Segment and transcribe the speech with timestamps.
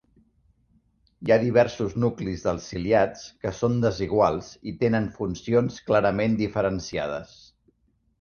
[1.25, 7.37] Hi ha diversos nuclis dels ciliats que són desiguals i tenen funcions clarament diferenciades.